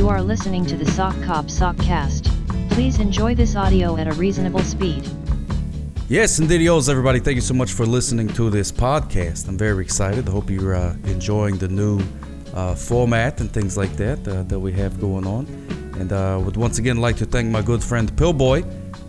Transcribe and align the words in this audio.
You 0.00 0.08
are 0.08 0.22
listening 0.22 0.64
to 0.64 0.78
the 0.78 0.90
Sock 0.92 1.14
Cop 1.24 1.44
Sockcast. 1.48 2.70
Please 2.70 3.00
enjoy 3.00 3.34
this 3.34 3.54
audio 3.54 3.98
at 3.98 4.08
a 4.08 4.12
reasonable 4.12 4.60
speed. 4.60 5.06
Yes, 6.08 6.38
indeed, 6.38 6.62
yours, 6.62 6.88
everybody. 6.88 7.20
Thank 7.20 7.34
you 7.34 7.42
so 7.42 7.52
much 7.52 7.74
for 7.74 7.84
listening 7.84 8.28
to 8.28 8.48
this 8.48 8.72
podcast. 8.72 9.46
I'm 9.46 9.58
very 9.58 9.84
excited. 9.84 10.26
I 10.26 10.32
hope 10.32 10.48
you're 10.48 10.74
uh, 10.74 10.96
enjoying 11.04 11.58
the 11.58 11.68
new 11.68 12.00
uh, 12.54 12.74
format 12.74 13.42
and 13.42 13.52
things 13.52 13.76
like 13.76 13.94
that 13.96 14.26
uh, 14.26 14.42
that 14.44 14.58
we 14.58 14.72
have 14.72 14.98
going 15.02 15.26
on. 15.26 15.44
And 15.98 16.10
uh, 16.12 16.40
would 16.42 16.56
once 16.56 16.78
again 16.78 16.96
like 16.96 17.16
to 17.16 17.26
thank 17.26 17.50
my 17.50 17.60
good 17.60 17.84
friend 17.84 18.10
Pillboy 18.16 18.62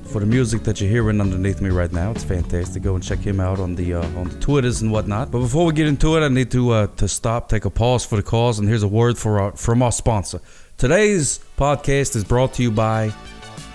for 0.03 0.19
the 0.19 0.25
music 0.25 0.63
that 0.63 0.81
you're 0.81 0.89
hearing 0.89 1.21
underneath 1.21 1.61
me 1.61 1.69
right 1.69 1.93
now. 1.93 2.11
It's 2.11 2.25
fantastic. 2.25 2.83
Go 2.83 2.95
and 2.95 3.03
check 3.03 3.19
him 3.19 3.39
out 3.39 3.61
on 3.61 3.75
the 3.75 3.93
uh, 3.93 4.19
on 4.19 4.27
the 4.27 4.37
Twitters 4.41 4.81
and 4.81 4.91
whatnot. 4.91 5.31
But 5.31 5.39
before 5.39 5.65
we 5.65 5.71
get 5.71 5.87
into 5.87 6.17
it, 6.17 6.19
I 6.19 6.27
need 6.27 6.51
to 6.51 6.71
uh, 6.71 6.87
to 6.87 7.07
stop, 7.07 7.47
take 7.47 7.63
a 7.63 7.69
pause 7.69 8.05
for 8.05 8.17
the 8.17 8.23
cause, 8.23 8.59
and 8.59 8.67
here's 8.67 8.83
a 8.83 8.89
word 8.89 9.17
for 9.17 9.39
our, 9.39 9.51
from 9.53 9.81
our 9.81 9.93
sponsor. 9.93 10.41
Today's 10.81 11.39
podcast 11.59 12.15
is 12.15 12.23
brought 12.23 12.55
to 12.55 12.63
you 12.63 12.71
by 12.71 13.13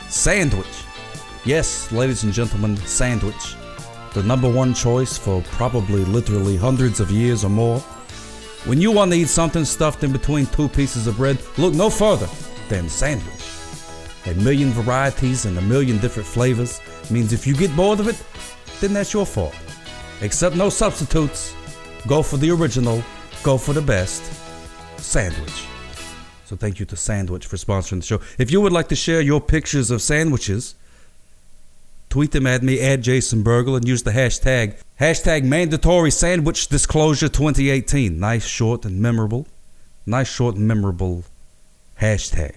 Sandwich. 0.09 0.83
Yes, 1.45 1.93
ladies 1.93 2.25
and 2.25 2.33
gentlemen, 2.33 2.77
Sandwich. 2.79 3.55
The 4.13 4.25
number 4.25 4.51
one 4.51 4.75
choice 4.75 5.17
for 5.17 5.41
probably 5.43 6.05
literally 6.05 6.57
hundreds 6.57 6.99
of 6.99 7.13
years 7.13 7.45
or 7.45 7.49
more. 7.49 7.79
When 8.65 8.81
you 8.81 8.91
want 8.91 9.13
to 9.13 9.19
eat 9.19 9.29
something 9.29 9.65
stuffed 9.65 10.03
in 10.03 10.11
between 10.11 10.47
two 10.47 10.69
pieces 10.69 11.07
of 11.07 11.17
bread, 11.17 11.39
look 11.59 11.75
no 11.75 11.91
further 11.91 12.29
than 12.69 12.89
Sandwich. 12.89 13.53
A 14.27 14.35
million 14.43 14.71
varieties 14.71 15.45
and 15.45 15.57
a 15.59 15.63
million 15.63 15.99
different 15.99 16.27
flavors 16.27 16.81
means 17.09 17.33
if 17.33 17.47
you 17.47 17.55
get 17.55 17.77
bored 17.77 18.01
of 18.01 18.09
it, 18.09 18.21
then 18.81 18.93
that's 18.93 19.13
your 19.13 19.27
fault. 19.27 19.55
Except 20.23 20.57
no 20.57 20.71
substitutes. 20.71 21.55
Go 22.09 22.25
for 22.25 22.37
the 22.37 22.51
original, 22.51 23.01
go 23.45 23.59
for 23.59 23.75
the 23.75 23.81
best. 23.81 24.25
Sandwich. 24.99 25.67
So 26.47 26.55
thank 26.55 26.79
you 26.79 26.87
to 26.87 26.97
Sandwich 26.97 27.45
for 27.45 27.57
sponsoring 27.57 28.01
the 28.01 28.07
show. 28.07 28.21
If 28.39 28.53
you 28.53 28.61
would 28.61 28.73
like 28.73 28.87
to 28.89 28.95
share 28.95 29.21
your 29.21 29.41
pictures 29.41 29.91
of 29.91 30.01
sandwiches, 30.01 30.77
tweet 32.09 32.31
them 32.31 32.47
at 32.47 32.63
me 32.63 32.81
at 32.81 33.01
Jason 33.01 33.43
Burgle 33.43 33.75
and 33.75 33.87
use 33.87 34.05
the 34.05 34.13
hashtag 34.13 34.81
hashtag 35.01 35.43
mandatory 35.43 36.13
sandwich 36.13 36.69
disclosure 36.69 37.29
2018. 37.29 38.21
Nice, 38.21 38.47
short, 38.47 38.85
and 38.85 39.03
memorable. 39.03 39.49
Nice, 40.07 40.33
short, 40.33 40.55
and 40.55 40.69
memorable 40.69 41.25
hashtag 42.01 42.55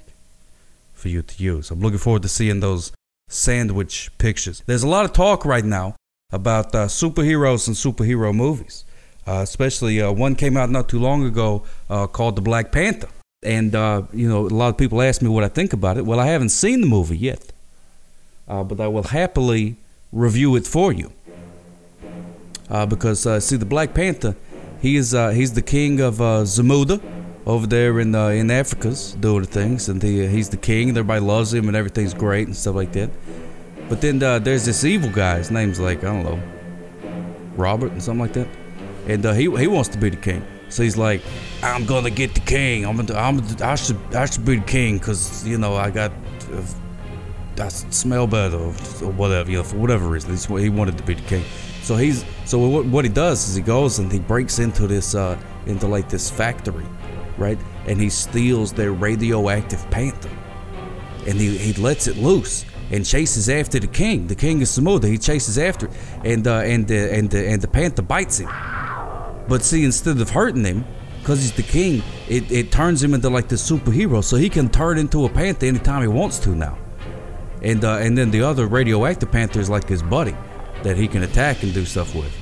for 0.93 1.09
you 1.09 1.23
to 1.23 1.43
use. 1.43 1.71
I'm 1.71 1.79
looking 1.79 1.97
forward 1.97 2.21
to 2.21 2.29
seeing 2.29 2.59
those 2.59 2.91
sandwich 3.27 4.11
pictures. 4.19 4.61
There's 4.67 4.83
a 4.83 4.87
lot 4.87 5.05
of 5.05 5.13
talk 5.13 5.45
right 5.45 5.65
now 5.65 5.95
about 6.31 6.75
uh, 6.75 6.85
superheroes 6.85 7.65
and 7.65 7.75
superhero 7.75 8.35
movies. 8.35 8.85
Uh, 9.25 9.41
especially 9.41 9.99
uh, 9.99 10.11
one 10.11 10.35
came 10.35 10.57
out 10.57 10.69
not 10.69 10.89
too 10.89 10.99
long 10.99 11.25
ago 11.25 11.63
uh, 11.89 12.05
called 12.05 12.35
The 12.35 12.41
Black 12.41 12.71
Panther. 12.71 13.09
And, 13.41 13.73
uh, 13.73 14.03
you 14.11 14.27
know, 14.27 14.45
a 14.45 14.49
lot 14.49 14.69
of 14.69 14.77
people 14.77 15.01
ask 15.01 15.21
me 15.21 15.29
what 15.29 15.43
I 15.43 15.47
think 15.47 15.71
about 15.73 15.97
it. 15.97 16.05
Well, 16.05 16.19
I 16.19 16.27
haven't 16.27 16.49
seen 16.49 16.81
the 16.81 16.87
movie 16.87 17.17
yet, 17.17 17.53
uh, 18.47 18.63
but 18.63 18.81
I 18.81 18.87
will 18.87 19.03
happily 19.03 19.77
review 20.11 20.55
it 20.55 20.67
for 20.67 20.91
you. 20.91 21.11
because, 22.67 23.21
see, 23.45 23.55
the 23.55 23.65
Black 23.65 23.93
Panther, 23.93 24.35
he 24.81 24.97
is, 24.97 25.11
he's 25.11 25.53
the 25.53 25.61
king 25.61 26.01
of 26.01 26.15
Zamuda 26.15 27.01
over 27.49 27.65
there 27.65 27.99
in 27.99 28.13
uh, 28.13 28.27
in 28.27 28.51
Africa's 28.51 29.13
doing 29.13 29.45
things, 29.45 29.89
and 29.89 30.01
he, 30.03 30.27
he's 30.27 30.49
the 30.49 30.57
king, 30.57 30.89
and 30.89 30.97
everybody 30.97 31.21
loves 31.21 31.53
him, 31.53 31.67
and 31.67 31.75
everything's 31.75 32.13
great 32.13 32.47
and 32.47 32.55
stuff 32.55 32.75
like 32.75 32.91
that. 32.93 33.09
But 33.89 34.01
then 34.01 34.21
uh, 34.21 34.37
there's 34.37 34.65
this 34.65 34.83
evil 34.83 35.09
guy. 35.09 35.37
His 35.39 35.49
name's 35.49 35.79
like 35.79 36.03
I 36.03 36.13
don't 36.13 36.23
know, 36.23 36.39
Robert 37.55 37.91
and 37.91 38.03
something 38.03 38.21
like 38.21 38.33
that, 38.33 38.47
and 39.07 39.25
uh, 39.25 39.33
he 39.33 39.49
he 39.57 39.67
wants 39.67 39.89
to 39.89 39.97
be 39.97 40.09
the 40.09 40.17
king. 40.17 40.45
So 40.69 40.83
he's 40.83 40.97
like, 40.97 41.21
I'm 41.63 41.85
gonna 41.85 42.09
get 42.09 42.33
the 42.33 42.41
king. 42.41 42.85
I'm 42.85 42.97
gonna, 42.97 43.19
I'm 43.19 43.41
I 43.61 43.75
should 43.75 43.97
I 44.13 44.25
should 44.25 44.45
be 44.45 44.57
the 44.57 44.65
king 44.65 44.97
because 44.97 45.47
you 45.47 45.57
know 45.57 45.75
I 45.75 45.89
got. 45.89 46.11
Uh, 46.51 46.63
I 47.61 47.67
smell 47.67 48.25
better 48.25 48.55
or, 48.55 48.67
or 49.03 49.11
whatever, 49.11 49.51
you 49.51 49.57
know, 49.57 49.63
for 49.63 49.75
whatever 49.75 50.07
reason. 50.07 50.33
He 50.59 50.69
wanted 50.69 50.97
to 50.97 51.03
be 51.03 51.15
the 51.15 51.21
king. 51.23 51.43
So 51.81 51.97
he's 51.97 52.23
so 52.45 52.57
what, 52.57 52.85
what 52.85 53.03
he 53.03 53.11
does 53.11 53.49
is 53.49 53.55
he 53.55 53.61
goes 53.61 53.99
and 53.99 54.09
he 54.09 54.19
breaks 54.19 54.59
into 54.59 54.87
this 54.87 55.13
uh, 55.13 55.37
into 55.65 55.85
like 55.85 56.07
this 56.07 56.29
factory 56.29 56.85
right? 57.39 57.57
And 57.87 57.99
he 57.99 58.09
steals 58.09 58.73
their 58.73 58.91
radioactive 58.91 59.89
panther. 59.89 60.29
And 61.25 61.39
he, 61.39 61.57
he 61.57 61.73
lets 61.81 62.07
it 62.07 62.17
loose 62.17 62.65
and 62.91 63.05
chases 63.05 63.49
after 63.49 63.79
the 63.79 63.87
king. 63.87 64.27
The 64.27 64.35
king 64.35 64.61
is 64.61 64.77
Zamuda. 64.77 65.05
He 65.05 65.17
chases 65.17 65.57
after 65.57 65.87
it. 65.87 65.93
And, 66.23 66.47
uh, 66.47 66.57
and, 66.57 66.87
the, 66.87 67.13
and, 67.13 67.29
the, 67.29 67.47
and 67.47 67.61
the 67.61 67.67
panther 67.67 68.01
bites 68.01 68.39
him. 68.39 68.49
But 69.49 69.63
see, 69.63 69.83
instead 69.83 70.21
of 70.21 70.29
hurting 70.29 70.63
him, 70.63 70.85
because 71.19 71.41
he's 71.41 71.51
the 71.51 71.63
king, 71.63 72.01
it, 72.29 72.49
it 72.51 72.71
turns 72.71 73.03
him 73.03 73.13
into 73.13 73.29
like 73.29 73.49
the 73.49 73.55
superhero. 73.55 74.23
So 74.23 74.37
he 74.37 74.49
can 74.49 74.69
turn 74.69 74.97
into 74.97 75.25
a 75.25 75.29
panther 75.29 75.65
anytime 75.65 76.01
he 76.01 76.07
wants 76.07 76.39
to 76.39 76.55
now. 76.55 76.77
And, 77.61 77.83
uh, 77.83 77.97
and 77.97 78.17
then 78.17 78.31
the 78.31 78.43
other 78.43 78.67
radioactive 78.67 79.31
panther 79.31 79.59
is 79.59 79.69
like 79.69 79.87
his 79.87 80.01
buddy 80.01 80.35
that 80.83 80.95
he 80.95 81.07
can 81.07 81.23
attack 81.23 81.63
and 81.63 81.73
do 81.73 81.83
stuff 81.83 82.15
with. 82.15 82.33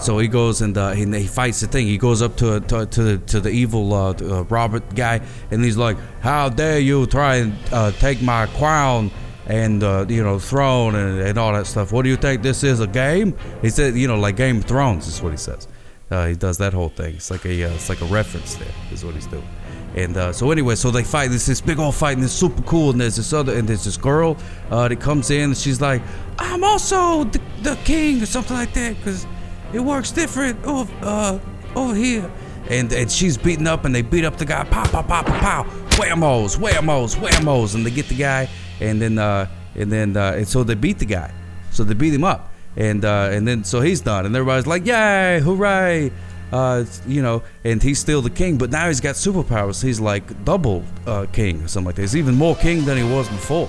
So 0.00 0.18
he 0.18 0.28
goes 0.28 0.60
and 0.60 0.76
uh, 0.78 0.92
he, 0.92 1.04
he, 1.04 1.26
fights 1.26 1.60
the 1.60 1.66
thing. 1.66 1.86
He 1.86 1.98
goes 1.98 2.22
up 2.22 2.36
to 2.36 2.60
to, 2.60 2.86
to 2.86 3.02
the 3.02 3.18
to 3.18 3.40
the 3.40 3.50
evil 3.50 3.92
uh, 3.92 4.12
uh, 4.12 4.44
Robert 4.44 4.94
guy, 4.94 5.20
and 5.50 5.64
he's 5.64 5.76
like, 5.76 5.96
"How 6.20 6.48
dare 6.48 6.78
you 6.78 7.04
try 7.06 7.36
and 7.36 7.58
uh, 7.72 7.90
take 7.90 8.22
my 8.22 8.46
crown 8.46 9.10
and 9.46 9.82
uh, 9.82 10.06
you 10.08 10.22
know 10.22 10.38
throne 10.38 10.94
and, 10.94 11.20
and 11.20 11.36
all 11.36 11.52
that 11.52 11.66
stuff? 11.66 11.90
What 11.90 12.02
do 12.02 12.10
you 12.10 12.16
think 12.16 12.42
this 12.42 12.62
is 12.62 12.78
a 12.78 12.86
game?" 12.86 13.36
He 13.60 13.70
said, 13.70 13.96
"You 13.96 14.06
know, 14.06 14.16
like 14.16 14.36
Game 14.36 14.58
of 14.58 14.66
Thrones 14.66 15.08
is 15.08 15.20
what 15.20 15.32
he 15.32 15.36
says." 15.36 15.66
Uh, 16.10 16.26
he 16.28 16.34
does 16.34 16.58
that 16.58 16.72
whole 16.72 16.88
thing. 16.88 17.16
It's 17.16 17.30
like 17.30 17.44
a 17.44 17.62
it's 17.62 17.88
like 17.88 18.00
a 18.00 18.06
reference 18.06 18.54
there. 18.54 18.72
Is 18.92 19.04
what 19.04 19.14
he's 19.14 19.26
doing. 19.26 19.46
And 19.94 20.16
uh, 20.16 20.32
so 20.32 20.50
anyway, 20.50 20.74
so 20.74 20.90
they 20.90 21.04
fight. 21.04 21.30
This 21.30 21.46
this 21.46 21.60
big 21.60 21.78
old 21.78 21.94
fight, 21.94 22.16
and 22.16 22.24
it's 22.24 22.32
super 22.32 22.62
cool. 22.62 22.90
And 22.90 23.00
there's 23.00 23.16
this 23.16 23.32
other, 23.32 23.54
and 23.56 23.68
there's 23.68 23.84
this 23.84 23.96
girl 23.96 24.36
uh, 24.70 24.88
that 24.88 25.00
comes 25.00 25.30
in, 25.30 25.44
and 25.44 25.56
she's 25.56 25.80
like, 25.80 26.02
"I'm 26.38 26.64
also 26.64 27.24
the, 27.24 27.40
the 27.62 27.76
king" 27.84 28.22
or 28.22 28.26
something 28.26 28.56
like 28.56 28.72
that, 28.74 28.96
because 28.96 29.26
it 29.72 29.80
works 29.80 30.10
different 30.10 30.64
over, 30.64 30.92
uh, 31.02 31.38
over 31.74 31.94
here. 31.94 32.30
And, 32.70 32.92
and 32.92 33.10
she's 33.10 33.38
beating 33.38 33.66
up, 33.66 33.86
and 33.86 33.94
they 33.94 34.02
beat 34.02 34.24
up 34.24 34.36
the 34.36 34.44
guy. 34.44 34.64
Pow, 34.64 34.84
pow, 34.84 35.02
pow, 35.02 35.22
pow, 35.22 35.40
pow. 35.40 35.70
Whammos, 35.92 36.58
whammos, 36.58 37.16
whammos. 37.16 37.74
And 37.74 37.84
they 37.84 37.90
get 37.90 38.08
the 38.08 38.14
guy, 38.14 38.48
and 38.80 39.00
then, 39.00 39.18
uh, 39.18 39.48
and 39.74 39.90
then, 39.90 40.16
uh, 40.16 40.32
and 40.36 40.46
so 40.46 40.64
they 40.64 40.74
beat 40.74 40.98
the 40.98 41.06
guy. 41.06 41.32
So 41.70 41.82
they 41.82 41.94
beat 41.94 42.12
him 42.12 42.24
up. 42.24 42.47
And, 42.78 43.04
uh, 43.04 43.28
and 43.30 43.46
then, 43.46 43.64
so 43.64 43.82
he's 43.82 44.00
done. 44.00 44.24
And 44.24 44.34
everybody's 44.34 44.66
like, 44.66 44.86
yay, 44.86 45.40
hooray. 45.40 46.10
Uh, 46.50 46.86
you 47.06 47.20
know, 47.20 47.42
and 47.64 47.82
he's 47.82 47.98
still 47.98 48.22
the 48.22 48.30
king, 48.30 48.56
but 48.56 48.70
now 48.70 48.86
he's 48.86 49.00
got 49.00 49.16
superpowers. 49.16 49.82
He's 49.82 50.00
like 50.00 50.44
double 50.46 50.82
uh, 51.06 51.26
king 51.30 51.62
or 51.62 51.68
something 51.68 51.88
like 51.88 51.96
that. 51.96 52.02
He's 52.02 52.16
even 52.16 52.36
more 52.36 52.56
king 52.56 52.86
than 52.86 52.96
he 52.96 53.04
was 53.04 53.28
before. 53.28 53.68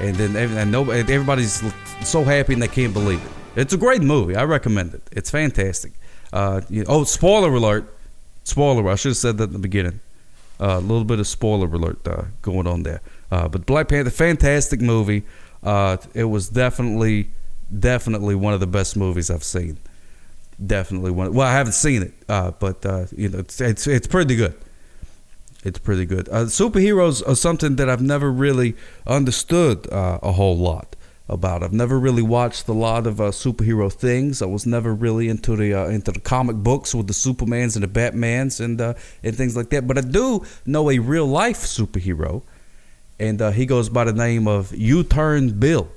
And 0.00 0.16
then 0.16 0.34
and 0.34 0.72
nobody, 0.72 1.00
everybody's 1.00 1.62
so 2.02 2.24
happy 2.24 2.54
and 2.54 2.62
they 2.62 2.68
can't 2.68 2.92
believe 2.92 3.24
it. 3.24 3.60
It's 3.60 3.72
a 3.72 3.78
great 3.78 4.02
movie. 4.02 4.34
I 4.34 4.42
recommend 4.42 4.94
it. 4.94 5.02
It's 5.12 5.30
fantastic. 5.30 5.92
Uh, 6.32 6.62
you 6.68 6.84
oh, 6.88 7.04
spoiler 7.04 7.54
alert! 7.54 7.96
Spoiler. 8.44 8.90
I 8.90 8.96
should 8.96 9.10
have 9.10 9.16
said 9.16 9.38
that 9.38 9.44
in 9.44 9.52
the 9.52 9.58
beginning. 9.58 10.00
Uh, 10.60 10.78
a 10.78 10.80
little 10.80 11.04
bit 11.04 11.20
of 11.20 11.26
spoiler 11.26 11.66
alert 11.66 12.06
uh, 12.08 12.24
going 12.42 12.66
on 12.66 12.82
there. 12.82 13.00
Uh, 13.30 13.48
but 13.48 13.66
Black 13.66 13.88
Panther, 13.88 14.10
fantastic 14.10 14.80
movie. 14.80 15.24
It 15.62 16.24
was 16.28 16.48
definitely, 16.48 17.30
definitely 17.78 18.34
one 18.34 18.54
of 18.54 18.60
the 18.60 18.66
best 18.66 18.96
movies 18.96 19.30
I've 19.30 19.44
seen. 19.44 19.78
Definitely 20.64 21.10
one. 21.10 21.34
Well, 21.34 21.46
I 21.46 21.52
haven't 21.52 21.74
seen 21.74 22.02
it, 22.02 22.14
uh, 22.28 22.52
but 22.52 22.84
you 23.16 23.28
know, 23.28 23.38
it's, 23.38 23.60
it's, 23.60 23.86
it's 23.86 24.06
pretty 24.06 24.36
good. 24.36 24.54
It's 25.64 25.78
pretty 25.78 26.06
good. 26.06 26.26
superheroes 26.26 27.26
are 27.26 27.34
something 27.34 27.76
that 27.76 27.90
I've 27.90 28.00
never 28.00 28.30
really 28.30 28.76
understood 29.06 29.86
a 29.90 30.32
whole 30.32 30.56
lot 30.56 30.96
about. 31.28 31.62
I've 31.62 31.72
never 31.72 31.98
really 31.98 32.22
watched 32.22 32.68
a 32.68 32.72
lot 32.72 33.06
of 33.06 33.20
uh, 33.20 33.24
superhero 33.24 33.92
things. 33.92 34.42
I 34.42 34.46
was 34.46 34.66
never 34.66 34.94
really 34.94 35.28
into 35.28 35.56
the 35.56 35.74
uh, 35.74 35.86
into 35.86 36.12
the 36.12 36.20
comic 36.20 36.56
books 36.56 36.94
with 36.94 37.06
the 37.06 37.12
Supermans 37.12 37.74
and 37.74 37.82
the 37.82 37.88
Batmans 37.88 38.60
and 38.60 38.80
uh, 38.80 38.94
and 39.22 39.36
things 39.36 39.56
like 39.56 39.70
that. 39.70 39.86
But 39.86 39.98
I 39.98 40.02
do 40.02 40.44
know 40.64 40.90
a 40.90 40.98
real 40.98 41.26
life 41.26 41.58
superhero, 41.58 42.42
and 43.18 43.42
uh, 43.42 43.50
he 43.50 43.66
goes 43.66 43.88
by 43.88 44.04
the 44.04 44.12
name 44.12 44.46
of 44.46 44.74
U 44.74 45.02
Turn 45.02 45.58
Bill. 45.58 45.90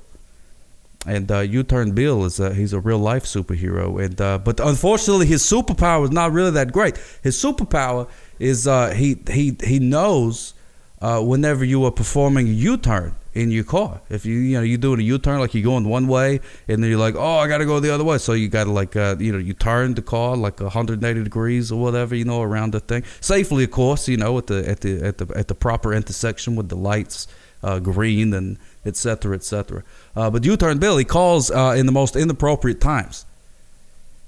And 1.06 1.30
uh, 1.32 1.38
U 1.40 1.62
Turn 1.62 1.92
Bill 1.92 2.24
is 2.24 2.40
a, 2.40 2.52
he's 2.52 2.74
a 2.74 2.80
real 2.80 2.98
life 2.98 3.24
superhero, 3.24 4.04
and 4.04 4.20
uh, 4.20 4.38
but 4.38 4.60
unfortunately 4.60 5.26
his 5.26 5.42
superpower 5.42 6.04
is 6.04 6.10
not 6.10 6.32
really 6.32 6.50
that 6.50 6.72
great. 6.72 6.98
His 7.22 7.42
superpower 7.42 8.08
is 8.38 8.64
he 8.96 9.18
he 9.30 9.56
he 9.64 9.78
knows 9.78 10.52
whenever 11.00 11.64
you 11.64 11.84
are 11.84 11.90
performing 11.90 12.48
a 12.48 12.52
U 12.52 12.76
turn 12.76 13.14
in 13.34 13.50
your 13.50 13.64
car. 13.64 14.00
If 14.08 14.26
you 14.26 14.36
you 14.38 14.56
know 14.56 14.62
you're 14.62 14.78
doing 14.78 15.00
a 15.00 15.02
U-turn 15.02 15.38
like 15.38 15.54
you're 15.54 15.62
going 15.62 15.88
one 15.88 16.08
way 16.08 16.40
and 16.68 16.82
then 16.82 16.90
you're 16.90 16.98
like, 16.98 17.14
oh, 17.14 17.36
I 17.36 17.48
got 17.48 17.58
to 17.58 17.66
go 17.66 17.80
the 17.80 17.92
other 17.94 18.04
way, 18.04 18.18
so 18.18 18.32
you 18.32 18.48
got 18.48 18.64
to 18.64 18.70
like 18.70 18.96
uh, 18.96 19.16
you 19.18 19.32
know 19.32 19.38
you 19.38 19.54
turn 19.54 19.94
the 19.94 20.02
car 20.02 20.36
like 20.36 20.60
180 20.60 21.24
degrees 21.24 21.70
or 21.70 21.80
whatever 21.80 22.14
you 22.14 22.24
know 22.24 22.42
around 22.42 22.72
the 22.72 22.80
thing 22.80 23.04
safely, 23.20 23.64
of 23.64 23.70
course. 23.70 24.08
You 24.08 24.16
know 24.16 24.38
at 24.38 24.46
the 24.48 24.68
at 24.68 24.80
the 24.80 25.02
at 25.02 25.18
the 25.18 25.32
at 25.36 25.48
the 25.48 25.54
proper 25.54 25.92
intersection 25.92 26.56
with 26.56 26.68
the 26.68 26.76
lights 26.76 27.26
uh, 27.62 27.78
green 27.78 28.34
and 28.34 28.58
etc. 28.84 29.34
etc. 29.34 29.84
Uh, 30.16 30.30
but 30.30 30.44
U-turn 30.44 30.78
Bill 30.78 30.96
he 30.96 31.04
calls 31.04 31.50
uh, 31.50 31.74
in 31.76 31.86
the 31.86 31.92
most 31.92 32.16
inappropriate 32.16 32.80
times, 32.80 33.26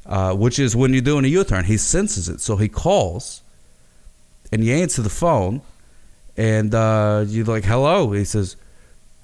uh, 0.06 0.34
which 0.34 0.58
is 0.58 0.76
when 0.76 0.93
you're 0.93 1.02
doing 1.02 1.25
a 1.25 1.28
U-turn. 1.28 1.64
He 1.64 1.76
senses 1.76 2.28
it, 2.28 2.40
so 2.40 2.56
he 2.56 2.69
calls, 2.69 3.43
and 4.50 4.64
you 4.64 4.75
answer 4.75 5.02
the 5.02 5.10
phone 5.10 5.62
and 6.37 6.75
uh, 6.75 7.25
you're 7.28 7.44
like, 7.44 7.64
"Hello." 7.64 8.12
He 8.12 8.25
says, 8.25 8.56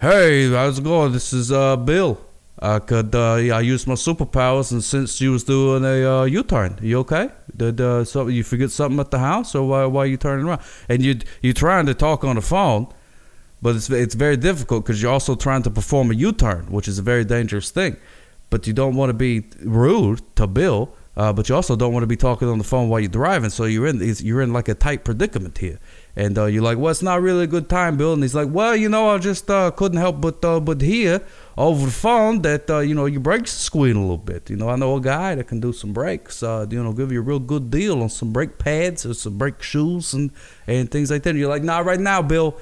"Hey, 0.01 0.51
how's 0.51 0.79
it 0.79 0.85
going? 0.85 1.13
This 1.13 1.33
is 1.33 1.51
uh, 1.51 1.77
Bill. 1.77 2.21
I 2.61 2.81
could 2.81 3.15
uh, 3.15 3.35
I 3.35 3.61
used 3.61 3.87
my 3.87 3.95
superpowers, 3.95 4.73
and 4.73 4.83
since 4.83 5.21
you 5.21 5.33
was 5.33 5.45
doing 5.45 5.85
a 5.85 6.27
U-turn, 6.27 6.79
you 6.83 6.99
okay? 6.99 7.31
Did 7.57 7.79
something 8.07 8.35
you 8.35 8.43
forget 8.43 8.71
something 8.71 8.99
at 9.01 9.11
the 9.11 9.19
house, 9.19 9.55
or 9.55 9.67
why 9.67 9.85
why 9.87 10.03
are 10.03 10.07
you 10.07 10.17
turning 10.17 10.47
around? 10.47 10.61
And 10.89 11.03
you 11.03 11.21
you 11.41 11.53
trying 11.53 11.87
to 11.87 11.95
talk 11.95 12.25
on 12.25 12.37
the 12.37 12.43
phone, 12.43 12.89
but 13.61 13.77
it's 13.77 13.91
it's 13.91 14.15
very 14.15 14.37
difficult 14.37 14.85
because 14.85 15.03
you're 15.03 15.13
also 15.13 15.35
trying 15.35 15.63
to 15.63 15.71
perform 15.71 16.11
a 16.11 16.15
U-turn, 16.15 16.67
which 16.67 16.89
is 16.89 16.99
a 16.99 17.03
very 17.03 17.25
dangerous 17.25 17.71
thing. 17.71 17.97
But 18.51 18.67
you 18.67 18.73
don't 18.73 18.95
want 18.95 19.11
to 19.11 19.15
be 19.15 19.45
rude 19.61 20.23
to 20.37 20.47
Bill, 20.47 20.91
uh, 21.19 21.33
but 21.33 21.49
you 21.49 21.55
also 21.55 21.75
don't 21.75 21.93
want 21.93 22.05
to 22.05 22.07
be 22.07 22.17
talking 22.17 22.49
on 22.49 22.59
the 22.59 22.65
phone 22.65 22.89
while 22.89 23.01
you're 23.01 23.11
driving. 23.11 23.51
So 23.51 23.65
you're 23.65 23.89
in 23.89 24.01
you're 24.21 24.41
in 24.41 24.53
like 24.53 24.69
a 24.69 24.75
tight 24.75 25.05
predicament 25.05 25.59
here. 25.59 25.81
And 26.15 26.37
uh, 26.37 26.47
you're 26.47 26.63
like, 26.63 26.79
well, 26.79 26.91
it's 26.91 27.03
not 27.03 27.21
really 27.21 27.45
a 27.45 27.47
good 27.47 27.69
time, 27.69 27.97
Bill. 27.97 28.13
And 28.13 28.23
he's 28.23 28.35
like, 28.35 28.49
well, 28.51 28.75
you 28.75 28.89
know, 28.89 29.11
I 29.11 29.19
just 29.19 29.49
uh, 29.49 29.71
couldn't 29.73 29.99
help 29.99 30.21
but 30.21 30.45
uh, 30.45 30.61
but 30.61 30.81
hear 30.81 31.23
over 31.57 31.87
the 31.87 31.93
phone 31.93 32.43
that 32.43 32.71
uh, 32.71 32.79
you 32.79 32.95
know 32.95 33.07
your 33.07 33.21
brakes 33.21 33.51
squealing 33.53 33.97
a 33.97 34.01
little 34.01 34.17
bit. 34.17 34.49
You 34.49 34.57
know, 34.57 34.69
I 34.69 34.77
know 34.77 34.97
a 34.97 35.01
guy 35.01 35.35
that 35.35 35.49
can 35.49 35.59
do 35.59 35.73
some 35.73 35.93
brakes. 35.93 36.43
Uh, 36.43 36.67
you 36.71 36.83
know, 36.83 36.93
give 36.93 37.11
you 37.11 37.19
a 37.19 37.23
real 37.23 37.41
good 37.41 37.71
deal 37.71 38.01
on 38.03 38.09
some 38.09 38.33
brake 38.33 38.59
pads 38.59 39.05
or 39.05 39.15
some 39.15 39.39
brake 39.39 39.61
shoes 39.61 40.15
and 40.15 40.31
and 40.69 40.89
things 40.91 41.11
like 41.11 41.25
that. 41.25 41.31
And 41.31 41.39
you're 41.39 41.49
like, 41.49 41.65
not 41.65 41.85
right 41.85 42.01
now, 42.01 42.23
Bill. 42.23 42.57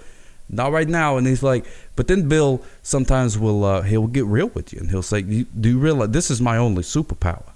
Not 0.49 0.73
right 0.73 0.89
now. 0.89 1.17
And 1.17 1.27
he's 1.27 1.43
like, 1.43 1.67
but 1.97 2.07
then 2.09 2.29
Bill 2.29 2.63
sometimes 2.83 3.39
will 3.39 3.65
uh, 3.65 3.83
he'll 3.83 4.07
get 4.07 4.25
real 4.27 4.49
with 4.49 4.73
you 4.73 4.81
and 4.81 4.91
he'll 4.91 5.03
say, 5.03 5.23
do 5.23 5.69
you 5.69 5.79
realize 5.79 6.11
this 6.11 6.31
is 6.31 6.41
my 6.41 6.57
only 6.57 6.83
superpower, 6.83 7.51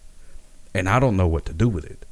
and 0.75 0.89
I 0.89 0.99
don't 0.99 1.17
know 1.17 1.29
what 1.29 1.45
to 1.47 1.53
do 1.53 1.69
with 1.69 1.85
it. 1.85 2.05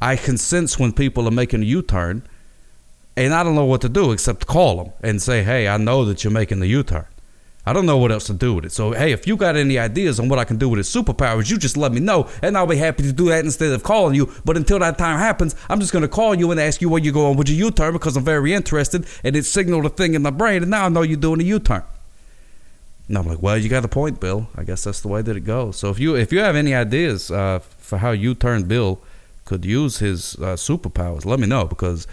I 0.00 0.16
can 0.16 0.36
sense 0.38 0.78
when 0.78 0.92
people 0.92 1.26
are 1.26 1.32
making 1.32 1.62
a 1.62 1.66
U-turn 1.66 2.22
and 3.16 3.32
I 3.32 3.42
don't 3.42 3.54
know 3.54 3.64
what 3.64 3.80
to 3.80 3.88
do 3.88 4.12
except 4.12 4.46
call 4.46 4.76
them 4.76 4.92
and 5.02 5.22
say, 5.22 5.42
hey, 5.42 5.68
I 5.68 5.78
know 5.78 6.04
that 6.04 6.22
you're 6.22 6.32
making 6.32 6.60
the 6.60 6.66
U 6.66 6.82
turn. 6.82 7.06
I 7.68 7.72
don't 7.72 7.84
know 7.84 7.98
what 7.98 8.12
else 8.12 8.26
to 8.26 8.32
do 8.32 8.54
with 8.54 8.64
it. 8.64 8.72
So, 8.72 8.92
hey, 8.92 9.10
if 9.10 9.26
you 9.26 9.36
got 9.36 9.56
any 9.56 9.76
ideas 9.76 10.20
on 10.20 10.28
what 10.28 10.38
I 10.38 10.44
can 10.44 10.56
do 10.56 10.68
with 10.68 10.78
his 10.78 10.88
superpowers, 10.88 11.50
you 11.50 11.58
just 11.58 11.76
let 11.76 11.90
me 11.90 11.98
know, 11.98 12.28
and 12.40 12.56
I'll 12.56 12.66
be 12.66 12.76
happy 12.76 13.02
to 13.02 13.12
do 13.12 13.28
that 13.30 13.44
instead 13.44 13.72
of 13.72 13.82
calling 13.82 14.14
you. 14.14 14.32
But 14.44 14.56
until 14.56 14.78
that 14.78 14.98
time 14.98 15.18
happens, 15.18 15.56
I'm 15.68 15.80
just 15.80 15.92
going 15.92 16.02
to 16.02 16.08
call 16.08 16.36
you 16.36 16.52
and 16.52 16.60
ask 16.60 16.80
you 16.80 16.88
where 16.88 17.02
you're 17.02 17.12
going 17.12 17.36
with 17.36 17.48
your 17.48 17.58
U 17.66 17.70
turn 17.72 17.92
because 17.92 18.16
I'm 18.16 18.24
very 18.24 18.54
interested, 18.54 19.04
and 19.24 19.34
it 19.34 19.44
signaled 19.44 19.84
a 19.84 19.88
thing 19.88 20.14
in 20.14 20.22
my 20.22 20.30
brain, 20.30 20.62
and 20.62 20.70
now 20.70 20.86
I 20.86 20.88
know 20.88 21.02
you're 21.02 21.16
doing 21.16 21.40
a 21.40 21.44
U 21.44 21.58
turn. 21.58 21.82
And 23.08 23.18
I'm 23.18 23.26
like, 23.26 23.42
well, 23.42 23.56
you 23.56 23.68
got 23.68 23.84
a 23.84 23.88
point, 23.88 24.20
Bill. 24.20 24.48
I 24.56 24.62
guess 24.64 24.84
that's 24.84 25.00
the 25.00 25.08
way 25.08 25.22
that 25.22 25.36
it 25.36 25.40
goes. 25.40 25.76
So 25.76 25.90
if 25.90 25.98
you 25.98 26.16
if 26.16 26.32
you 26.32 26.40
have 26.40 26.56
any 26.56 26.74
ideas 26.74 27.30
uh, 27.30 27.60
for 27.78 27.98
how 27.98 28.10
U 28.10 28.34
turn 28.34 28.64
Bill 28.64 29.00
could 29.44 29.64
use 29.64 29.98
his 29.98 30.34
uh, 30.36 30.54
superpowers, 30.56 31.24
let 31.24 31.38
me 31.38 31.46
know 31.46 31.64
because 31.66 32.06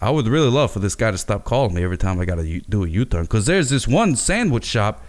I 0.00 0.10
would 0.10 0.26
really 0.26 0.48
love 0.48 0.72
for 0.72 0.78
this 0.78 0.94
guy 0.94 1.10
to 1.10 1.18
stop 1.18 1.44
calling 1.44 1.74
me 1.74 1.84
every 1.84 1.98
time 1.98 2.18
I 2.20 2.24
got 2.24 2.36
to 2.36 2.60
do 2.60 2.84
a 2.84 2.88
U 2.88 3.04
turn. 3.04 3.24
Because 3.24 3.44
there's 3.46 3.68
this 3.68 3.86
one 3.86 4.16
sandwich 4.16 4.64
shop 4.64 5.04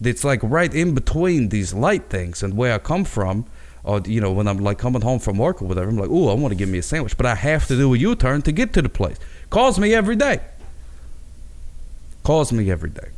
that's 0.00 0.22
like 0.22 0.40
right 0.42 0.72
in 0.74 0.94
between 0.94 1.48
these 1.48 1.72
light 1.72 2.10
things 2.10 2.42
and 2.42 2.54
where 2.56 2.74
I 2.74 2.78
come 2.78 3.04
from. 3.04 3.46
Or, 3.84 4.00
you 4.04 4.20
know, 4.20 4.32
when 4.32 4.46
I'm 4.46 4.58
like 4.58 4.78
coming 4.78 5.02
home 5.02 5.18
from 5.18 5.38
work 5.38 5.62
or 5.62 5.66
whatever, 5.66 5.88
I'm 5.88 5.96
like, 5.96 6.10
oh, 6.10 6.28
I 6.28 6.34
want 6.34 6.52
to 6.52 6.56
give 6.56 6.68
me 6.68 6.78
a 6.78 6.82
sandwich. 6.82 7.16
But 7.16 7.26
I 7.26 7.34
have 7.34 7.66
to 7.68 7.76
do 7.76 7.94
a 7.94 7.98
U 7.98 8.14
turn 8.14 8.42
to 8.42 8.52
get 8.52 8.74
to 8.74 8.82
the 8.82 8.88
place. 8.88 9.18
Calls 9.50 9.78
me 9.78 9.94
every 9.94 10.16
day. 10.16 10.40
Calls 12.22 12.52
me 12.52 12.70
every 12.70 12.90
day. 12.90 13.08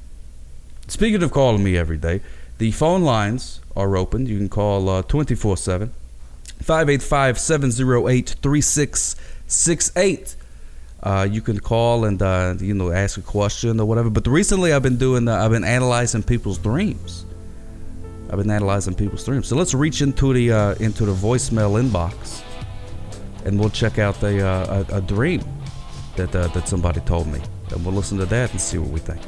Speaking 0.89 1.23
of 1.23 1.33
calling 1.33 1.65
me 1.65 1.77
every 1.77 1.97
day, 1.97 2.21
the 2.59 2.71
phone 2.71 3.03
lines 3.03 3.61
are 3.77 3.97
open. 3.97 4.27
You 4.27 4.39
can 4.39 4.49
call 4.49 4.89
uh, 4.89 5.03
24 5.03 5.57
7, 5.57 5.93
585 6.63 7.39
708 7.39 8.37
3668 8.41 10.37
uh, 11.03 11.27
you 11.31 11.41
can 11.41 11.61
call 11.61 12.05
and 12.05 12.21
uh, 12.23 12.55
you 12.59 12.75
know 12.75 12.91
ask 12.91 13.19
a 13.19 13.23
question 13.23 13.81
or 13.81 13.87
whatever. 13.87 14.11
But 14.11 14.27
recently, 14.27 14.73
I've 14.73 14.83
been 14.83 14.97
doing 14.97 15.29
uh, 15.29 15.37
I've 15.37 15.51
been 15.51 15.65
analyzing 15.65 16.23
people's 16.23 16.59
dreams. 16.59 17.27
I've 18.31 18.39
been 18.39 18.51
analyzing 18.51 18.95
people's 18.95 19.25
dreams. 19.25 19.47
So 19.47 19.57
let's 19.57 19.75
reach 19.75 20.03
into 20.03 20.33
the 20.33 20.53
uh, 20.53 20.75
into 20.75 21.05
the 21.05 21.13
voicemail 21.13 21.81
inbox, 21.81 22.43
and 23.45 23.59
we'll 23.59 23.71
check 23.71 23.99
out 23.99 24.21
the 24.21 24.45
uh, 24.45 24.85
a, 24.91 24.97
a, 24.97 25.01
dream 25.01 25.45
that 26.17 26.35
uh, 26.35 26.49
that 26.49 26.67
somebody 26.67 27.01
told 27.01 27.29
me, 27.29 27.41
and 27.71 27.85
we'll 27.85 27.95
listen 27.95 28.19
to 28.19 28.27
that 28.27 28.51
and 28.51 28.61
see 28.61 28.79
what 28.79 28.91
we 28.91 28.99
think. 28.99 29.21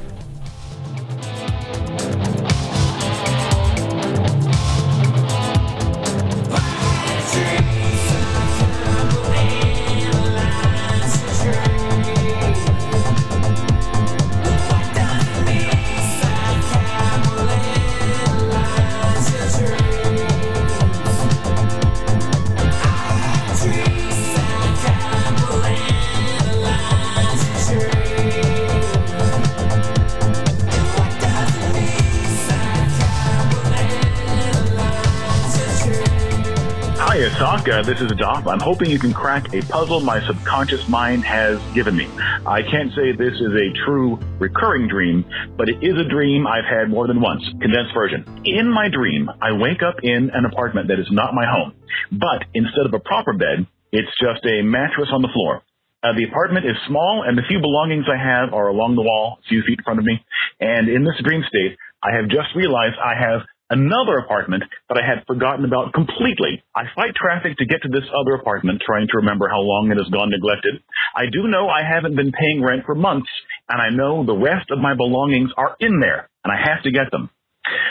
Uh, 37.49 37.81
this 37.81 37.99
is 37.99 38.11
Doc. 38.11 38.45
I'm 38.45 38.59
hoping 38.59 38.91
you 38.91 38.99
can 38.99 39.11
crack 39.11 39.55
a 39.55 39.61
puzzle 39.63 40.01
my 40.01 40.21
subconscious 40.27 40.87
mind 40.87 41.25
has 41.25 41.59
given 41.73 41.97
me. 41.97 42.05
I 42.45 42.61
can't 42.61 42.93
say 42.93 43.11
this 43.11 43.33
is 43.33 43.49
a 43.57 43.73
true 43.85 44.19
recurring 44.37 44.87
dream, 44.87 45.25
but 45.57 45.67
it 45.67 45.81
is 45.81 45.97
a 45.97 46.07
dream 46.07 46.45
I've 46.45 46.69
had 46.69 46.91
more 46.91 47.07
than 47.07 47.19
once. 47.19 47.41
Condensed 47.59 47.91
version. 47.95 48.23
In 48.45 48.69
my 48.69 48.87
dream, 48.87 49.31
I 49.41 49.57
wake 49.57 49.81
up 49.81 49.95
in 50.03 50.29
an 50.29 50.45
apartment 50.45 50.89
that 50.89 50.99
is 50.99 51.09
not 51.09 51.33
my 51.33 51.45
home, 51.49 51.73
but 52.11 52.45
instead 52.53 52.85
of 52.85 52.93
a 52.93 52.99
proper 52.99 53.33
bed, 53.33 53.65
it's 53.91 54.13
just 54.21 54.45
a 54.45 54.61
mattress 54.61 55.09
on 55.11 55.23
the 55.23 55.33
floor. 55.33 55.63
Uh, 56.03 56.13
the 56.13 56.29
apartment 56.29 56.67
is 56.67 56.77
small, 56.87 57.25
and 57.25 57.35
the 57.35 57.43
few 57.49 57.59
belongings 57.59 58.05
I 58.05 58.21
have 58.21 58.53
are 58.53 58.67
along 58.67 58.93
the 58.93 59.01
wall, 59.01 59.39
a 59.41 59.49
few 59.49 59.63
feet 59.65 59.79
in 59.79 59.83
front 59.83 59.97
of 59.97 60.05
me. 60.05 60.21
And 60.59 60.87
in 60.87 61.03
this 61.03 61.17
dream 61.25 61.41
state, 61.49 61.75
I 62.03 62.13
have 62.15 62.29
just 62.29 62.53
realized 62.55 62.95
I 63.01 63.17
have 63.17 63.41
another 63.69 64.17
apartment 64.17 64.63
that 64.89 64.97
I 64.97 65.05
had 65.05 65.25
forgotten 65.27 65.65
about 65.65 65.93
completely. 65.93 66.63
I 66.75 66.83
fight 66.95 67.13
traffic 67.15 67.57
to 67.57 67.65
get 67.65 67.81
to 67.83 67.89
this 67.89 68.07
other 68.09 68.35
apartment, 68.35 68.81
trying 68.85 69.07
to 69.07 69.17
remember 69.17 69.47
how 69.47 69.61
long 69.61 69.91
it 69.91 69.97
has 69.97 70.09
gone 70.09 70.29
neglected. 70.29 70.81
I 71.15 71.25
do 71.31 71.47
know 71.47 71.69
I 71.69 71.83
haven't 71.83 72.15
been 72.15 72.31
paying 72.31 72.63
rent 72.63 72.83
for 72.85 72.95
months, 72.95 73.29
and 73.69 73.81
I 73.81 73.89
know 73.89 74.25
the 74.25 74.37
rest 74.37 74.71
of 74.71 74.79
my 74.79 74.95
belongings 74.95 75.51
are 75.57 75.75
in 75.79 75.99
there, 75.99 76.29
and 76.43 76.51
I 76.51 76.57
have 76.57 76.83
to 76.83 76.91
get 76.91 77.11
them. 77.11 77.29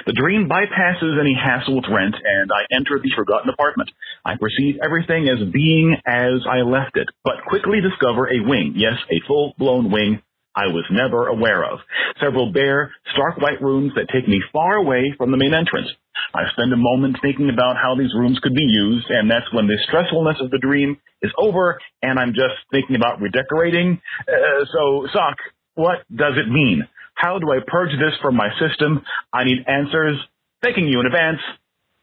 The 0.07 0.13
dream 0.13 0.49
bypasses 0.49 1.21
any 1.21 1.35
hassle 1.35 1.77
with 1.77 1.85
rent, 1.91 2.15
and 2.15 2.51
I 2.51 2.67
enter 2.75 2.99
the 2.99 3.13
forgotten 3.15 3.51
apartment. 3.51 3.91
I 4.25 4.35
perceive 4.35 4.81
everything 4.83 5.29
as 5.29 5.39
being 5.53 5.95
as 6.07 6.43
I 6.51 6.63
left 6.63 6.97
it, 6.97 7.07
but 7.23 7.47
quickly 7.47 7.79
discover 7.81 8.27
a 8.27 8.43
wing, 8.43 8.73
yes, 8.75 8.99
a 9.11 9.23
full-blown 9.29 9.93
wing 9.93 10.23
I 10.59 10.67
was 10.75 10.83
never 10.91 11.29
aware 11.29 11.63
of. 11.63 11.79
Several 12.21 12.51
bare, 12.53 12.91
stark 13.15 13.39
white 13.39 13.63
rooms 13.63 13.93
that 13.95 14.11
take 14.13 14.27
me 14.27 14.43
far 14.53 14.75
away 14.75 15.15
from 15.17 15.31
the 15.31 15.37
main 15.37 15.55
entrance. 15.55 15.87
I 16.35 16.51
spend 16.51 16.73
a 16.73 16.77
moment 16.77 17.19
thinking 17.23 17.49
about 17.49 17.77
how 17.81 17.95
these 17.95 18.11
rooms 18.19 18.41
could 18.43 18.55
be 18.55 18.67
used, 18.67 19.07
and 19.09 19.31
that's 19.31 19.47
when 19.55 19.69
the 19.69 19.79
stressfulness 19.87 20.43
of 20.43 20.51
the 20.51 20.59
dream 20.59 20.99
is 21.23 21.31
over, 21.39 21.79
and 22.03 22.19
I'm 22.19 22.35
just 22.35 22.59
thinking 22.73 22.97
about 22.97 23.21
redecorating. 23.21 24.01
Uh, 24.27 24.65
so, 24.73 25.07
Sock, 25.13 25.37
what 25.75 25.99
does 26.11 26.35
it 26.35 26.51
mean? 26.51 26.89
How 27.15 27.39
do 27.39 27.53
I 27.53 27.59
purge 27.65 27.93
this 27.93 28.19
from 28.21 28.35
my 28.35 28.49
system? 28.59 29.03
I 29.33 29.45
need 29.45 29.63
answers. 29.69 30.19
Thanking 30.61 30.89
you 30.89 30.99
in 30.99 31.07
advance. 31.07 31.39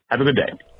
Have 0.08 0.22
a 0.22 0.24
good 0.24 0.38
day. 0.38 0.75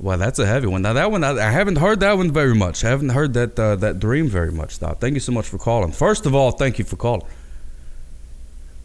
Well, 0.00 0.16
that's 0.16 0.38
a 0.38 0.46
heavy 0.46 0.66
one. 0.66 0.80
Now 0.80 0.94
that 0.94 1.10
one, 1.10 1.22
I, 1.22 1.32
I 1.32 1.50
haven't 1.50 1.76
heard 1.76 2.00
that 2.00 2.16
one 2.16 2.30
very 2.32 2.54
much. 2.54 2.84
I 2.84 2.88
haven't 2.88 3.10
heard 3.10 3.34
that 3.34 3.58
uh, 3.58 3.76
that 3.76 4.00
dream 4.00 4.28
very 4.28 4.50
much. 4.50 4.80
Now, 4.80 4.94
thank 4.94 5.12
you 5.12 5.20
so 5.20 5.30
much 5.30 5.46
for 5.46 5.58
calling. 5.58 5.92
First 5.92 6.24
of 6.24 6.34
all, 6.34 6.52
thank 6.52 6.78
you 6.78 6.86
for 6.86 6.96
calling. 6.96 7.26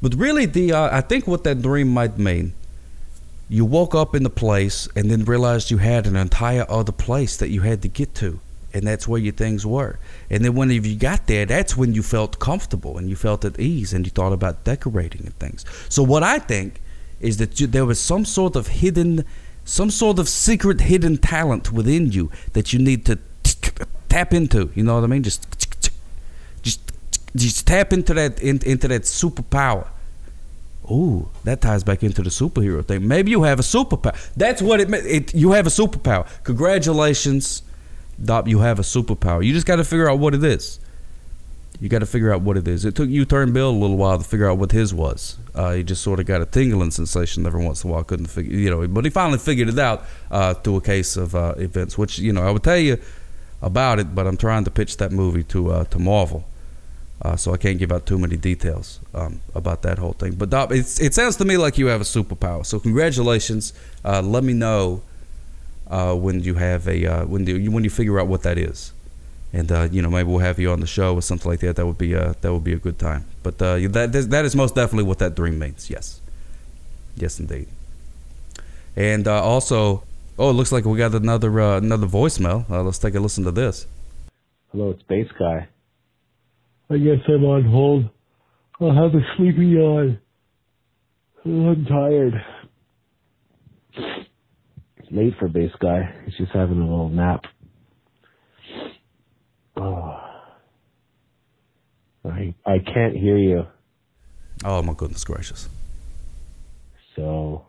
But 0.02 0.14
really, 0.16 0.46
the 0.46 0.74
uh, 0.74 0.96
I 0.96 1.00
think 1.00 1.26
what 1.26 1.46
that 1.46 1.62
dream 1.62 1.88
might 1.88 2.18
mean, 2.18 2.54
you 3.48 3.64
woke 3.64 3.96
up 3.96 4.14
in 4.14 4.24
the 4.24 4.30
place 4.30 4.90
and 4.94 5.10
then 5.10 5.24
realized 5.24 5.72
you 5.72 5.78
had 5.78 6.06
an 6.06 6.18
entire 6.18 6.66
other 6.68 6.92
place 6.92 7.38
that 7.38 7.48
you 7.48 7.62
had 7.62 7.82
to 7.84 7.88
get 7.88 8.14
to, 8.16 8.42
and 8.74 8.86
that's 8.86 9.08
where 9.08 9.20
your 9.20 9.34
things 9.34 9.66
were. 9.66 9.98
And 10.30 10.44
then 10.44 10.54
when 10.54 10.70
you 10.70 10.96
got 10.98 11.28
there, 11.28 11.46
that's 11.46 11.78
when 11.78 11.94
you 11.94 12.04
felt 12.04 12.40
comfortable 12.40 12.98
and 12.98 13.10
you 13.10 13.16
felt 13.16 13.46
at 13.46 13.58
ease 13.58 13.94
and 13.94 14.06
you 14.06 14.12
thought 14.12 14.34
about 14.34 14.66
decorating 14.66 15.22
and 15.26 15.40
things. 15.40 15.64
So 15.88 16.04
what 16.04 16.24
I 16.24 16.40
think 16.40 16.82
is 17.22 17.38
that 17.38 17.62
you, 17.62 17.68
there 17.68 17.86
was 17.86 18.02
some 18.02 18.26
sort 18.26 18.58
of 18.58 18.68
hidden 18.68 19.24
some 19.66 19.90
sort 19.90 20.20
of 20.20 20.30
secret 20.30 20.82
hidden 20.82 21.18
talent 21.18 21.72
within 21.72 22.12
you 22.12 22.32
that 22.54 22.72
you 22.72 22.80
need 22.80 23.06
to 23.08 23.20
tap 24.08 24.34
into. 24.34 24.72
You 24.76 24.84
know 24.84 24.96
what 24.96 25.04
I 25.04 25.08
mean? 25.08 25.24
Just 25.24 25.44
just 26.62 26.80
just 27.36 27.68
tap 27.68 27.92
into 27.92 28.14
that 28.14 28.42
into 28.42 28.88
that 28.88 29.02
superpower. 29.02 29.88
Ooh, 30.90 31.30
that 31.44 31.62
ties 31.62 31.84
back 31.84 32.04
into 32.04 32.22
the 32.22 32.30
superhero 32.30 32.86
thing. 32.86 33.08
Maybe 33.08 33.32
you 33.32 33.42
have 33.44 33.60
a 33.60 33.64
superpower. 33.64 34.16
That's 34.38 34.62
what 34.62 34.80
it 34.80 34.88
meant. 34.88 35.34
You 35.34 35.52
have 35.54 35.66
a 35.66 35.72
superpower. 35.72 36.28
Congratulations, 36.44 37.64
Doc. 38.24 38.48
You 38.48 38.60
have 38.60 38.78
a 38.78 38.84
superpower. 38.84 39.44
You 39.44 39.52
just 39.52 39.66
got 39.66 39.78
to 39.78 39.84
figure 39.84 40.10
out 40.10 40.20
what 40.20 40.36
it 40.36 40.44
is. 40.44 40.80
You 41.80 41.90
got 41.90 42.00
to 42.00 42.06
figure 42.06 42.34
out 42.34 42.42
what 42.42 42.58
it 42.58 42.68
is. 42.68 42.86
It 42.86 42.96
took 42.96 43.10
U 43.10 43.26
Turn 43.26 43.52
Bill 43.52 43.70
a 43.70 43.72
little 43.72 43.98
while 43.98 44.18
to 44.18 44.24
figure 44.24 44.50
out 44.50 44.58
what 44.58 44.72
his 44.72 44.94
was. 44.94 45.38
Uh, 45.54 45.74
he 45.74 45.84
just 45.84 46.02
sort 46.02 46.20
of 46.20 46.26
got 46.26 46.42
a 46.42 46.46
tingling 46.46 46.92
sensation 46.92 47.46
every 47.46 47.64
once 47.64 47.84
in 47.84 47.90
a 47.90 47.94
while. 47.94 48.04
Couldn't 48.04 48.28
figure, 48.28 48.58
you 48.58 48.70
know, 48.70 48.88
but 48.88 49.04
he 49.04 49.10
finally 49.10 49.40
figured 49.40 49.70
it 49.70 49.80
out 49.80 50.06
uh, 50.32 50.54
through 50.54 50.78
a 50.78 50.82
case 50.82 51.18
of 51.18 51.36
uh, 51.36 51.54
events, 51.58 51.98
which 51.98 52.18
you 52.20 52.32
know 52.32 52.44
I 52.44 52.52
would 52.52 52.64
tell 52.64 52.78
you 52.78 52.98
about 53.62 54.00
it, 54.00 54.16
but 54.16 54.28
I'm 54.28 54.38
trying 54.38 54.64
to 54.66 54.72
pitch 54.72 54.98
that 54.98 55.12
movie 55.12 55.44
to 55.44 55.72
uh, 55.72 55.84
to 55.86 56.00
Marvel. 56.00 56.46
Uh, 57.22 57.36
so 57.36 57.54
I 57.54 57.58
can't 57.58 57.80
give 57.80 57.92
out 57.92 58.06
too 58.06 58.20
many 58.20 58.36
details 58.36 59.00
um, 59.14 59.42
about 59.54 59.82
that 59.84 59.98
whole 59.98 60.12
thing. 60.14 60.36
But 60.36 60.50
Doc, 60.50 60.72
it 60.72 61.14
sounds 61.14 61.38
to 61.38 61.46
me 61.46 61.56
like 61.58 61.78
you 61.78 61.88
have 61.88 62.02
a 62.02 62.04
superpower. 62.04 62.66
So 62.66 62.80
congratulations. 62.80 63.74
Uh, 64.04 64.22
let 64.22 64.44
me 64.44 64.54
know 64.54 65.02
when 65.90 66.42
you 66.42 66.56
have 66.56 66.88
a 66.88 67.26
when 67.26 67.46
you 67.48 67.72
when 67.72 67.84
you 67.84 67.90
figure 67.90 68.20
out 68.20 68.28
what 68.28 68.44
that 68.44 68.58
is, 68.58 68.92
and 69.56 69.72
uh, 69.72 69.88
you 69.90 70.02
know 70.02 70.10
maybe 70.10 70.28
we'll 70.30 70.40
have 70.40 70.60
you 70.60 70.70
on 70.70 70.82
the 70.82 70.88
show 70.88 71.16
or 71.16 71.22
something 71.22 71.50
like 71.50 71.62
that. 71.62 71.78
That 71.78 71.86
would 71.86 71.98
be 71.98 72.14
uh, 72.14 72.34
that 72.42 72.52
would 72.52 72.66
be 72.66 72.74
a 72.74 72.78
good 72.88 73.00
time. 73.00 73.26
But 73.42 73.58
that 73.60 74.28
that 74.30 74.46
is 74.46 74.56
most 74.56 74.76
definitely 74.76 75.06
what 75.06 75.20
that 75.20 75.34
dream 75.34 75.58
means. 75.58 75.90
Yes, 75.90 76.20
yes 77.16 77.40
indeed. 77.40 77.68
And 78.98 79.28
also, 79.28 80.04
oh, 80.38 80.50
it 80.50 80.54
looks 80.54 80.72
like 80.74 80.84
we 80.84 80.98
got 80.98 81.16
another 81.16 81.58
another 81.60 82.08
voicemail. 82.08 82.70
let's 82.70 83.00
take 83.00 83.16
a 83.16 83.20
listen 83.20 83.46
to 83.46 83.52
this. 83.52 83.88
Hello, 84.72 84.90
it's 84.90 85.04
Bass 85.04 85.28
Guy. 85.40 85.70
I 86.90 86.98
guess 86.98 87.20
I'm 87.28 87.46
on 87.46 87.64
hold. 87.64 88.10
I'll 88.82 88.94
have 88.94 89.16
a 89.16 89.24
sleepy 89.38 89.68
yawn. 89.68 90.20
I'm 91.46 91.86
tired. 91.86 92.34
It's 94.98 95.12
late 95.12 95.34
for 95.40 95.48
bass 95.48 95.72
guy. 95.80 96.14
He's 96.26 96.36
just 96.36 96.52
having 96.52 96.80
a 96.80 96.82
little 96.82 97.10
nap. 97.10 97.46
Oh. 99.78 100.18
I 102.30 102.54
I 102.66 102.80
can't 102.80 103.16
hear 103.16 103.38
you. 103.38 103.66
Oh 104.64 104.82
my 104.82 104.94
goodness 104.94 105.24
gracious. 105.24 105.70
So 107.16 107.66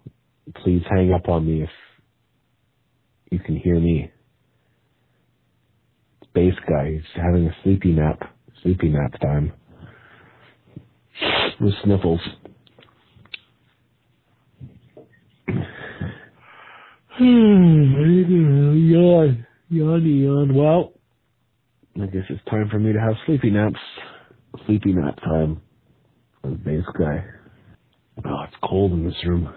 please 0.63 0.83
hang 0.91 1.13
up 1.13 1.29
on 1.29 1.47
me 1.47 1.63
if 1.63 1.71
you 3.31 3.39
can 3.39 3.57
hear 3.57 3.79
me. 3.79 4.11
It's 6.21 6.31
bass 6.33 6.55
guy. 6.69 6.93
He's 6.93 7.23
having 7.23 7.47
a 7.47 7.57
sleepy 7.63 7.93
nap 7.93 8.23
sleepy 8.63 8.89
nap 8.89 9.13
time 9.21 9.53
with 11.61 11.75
sniffles. 11.85 12.21
yawn, 17.19 19.47
yawn, 19.71 20.05
yawn. 20.05 20.55
Well, 20.55 20.93
I 22.01 22.07
guess 22.07 22.25
it's 22.29 22.45
time 22.51 22.69
for 22.71 22.79
me 22.79 22.93
to 22.93 23.01
have 23.01 23.15
sleepy 23.25 23.51
naps. 23.51 23.81
Sleepy 24.65 24.93
nap 24.93 25.21
time. 25.21 25.61
For 26.43 26.51
the 26.51 26.57
bass 26.57 26.85
guy. 26.99 27.25
Oh, 28.25 28.43
it's 28.45 28.57
cold 28.63 28.93
in 28.93 29.05
this 29.05 29.25
room. 29.25 29.53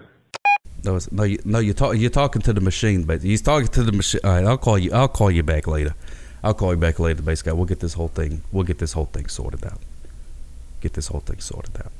No, 0.84 0.98
no, 1.10 1.22
you, 1.24 1.38
no. 1.44 1.58
You're, 1.58 1.94
you're 1.94 2.10
talking 2.10 2.42
to 2.42 2.52
the 2.52 2.60
machine, 2.60 3.04
but 3.04 3.22
he's 3.22 3.42
talking 3.42 3.68
to 3.68 3.82
the 3.82 3.92
machine. 3.92 4.20
All 4.24 4.30
right, 4.30 4.44
I'll 4.44 4.58
call 4.58 4.78
you. 4.78 4.92
I'll 4.92 5.08
call 5.08 5.30
you 5.30 5.42
back 5.42 5.66
later. 5.66 5.94
I'll 6.42 6.54
call 6.54 6.72
you 6.72 6.80
back 6.80 6.98
later, 6.98 7.22
bass 7.22 7.42
guy. 7.42 7.52
We'll 7.52 7.66
get 7.66 7.80
this 7.80 7.94
whole 7.94 8.08
thing. 8.08 8.42
We'll 8.50 8.64
get 8.64 8.78
this 8.78 8.92
whole 8.92 9.06
thing 9.06 9.28
sorted 9.28 9.64
out. 9.64 9.78
Get 10.80 10.94
this 10.94 11.08
whole 11.08 11.20
thing 11.20 11.40
sorted 11.40 11.76
out. 11.78 11.92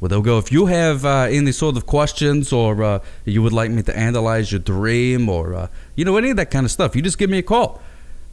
Well, 0.00 0.08
they'll 0.08 0.22
go. 0.22 0.38
If 0.38 0.52
you 0.52 0.66
have 0.66 1.04
uh, 1.04 1.26
any 1.30 1.52
sort 1.52 1.76
of 1.76 1.86
questions 1.86 2.52
or 2.52 2.82
uh, 2.82 2.98
you 3.24 3.42
would 3.42 3.52
like 3.52 3.70
me 3.70 3.82
to 3.82 3.96
analyze 3.96 4.52
your 4.52 4.60
dream 4.60 5.28
or 5.28 5.54
uh, 5.54 5.68
you 5.96 6.04
know 6.04 6.16
any 6.16 6.30
of 6.30 6.36
that 6.36 6.50
kind 6.50 6.64
of 6.64 6.70
stuff, 6.70 6.94
you 6.94 7.02
just 7.02 7.18
give 7.18 7.30
me 7.30 7.38
a 7.38 7.42
call. 7.42 7.80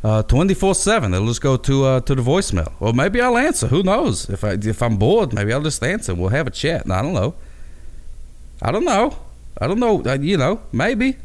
Uh, 0.04 0.22
Twenty 0.24 0.54
four 0.54 0.76
seven. 0.76 1.14
It'll 1.14 1.28
just 1.28 1.42
go 1.42 1.58
to 1.58 1.86
uh, 1.86 2.00
to 2.02 2.16
the 2.16 2.22
voicemail, 2.22 2.72
or 2.80 2.94
maybe 2.94 3.22
I'll 3.22 3.38
answer. 3.38 3.68
Who 3.68 3.82
knows? 3.82 4.30
If 4.30 4.44
I 4.44 4.52
if 4.52 4.82
I'm 4.82 4.98
bored, 4.98 5.34
maybe 5.34 5.52
I'll 5.52 5.64
just 5.64 5.84
answer. 5.84 6.14
We'll 6.14 6.30
have 6.30 6.48
a 6.48 6.52
chat. 6.52 6.90
I 6.90 7.02
don't 7.02 7.14
know. 7.14 7.34
I 8.62 8.72
don't 8.72 8.86
know. 8.86 9.18
I 9.60 9.68
don't 9.68 9.80
know. 9.80 10.04
Uh, 10.06 10.18
you 10.20 10.38
know, 10.38 10.62
maybe 10.72 11.18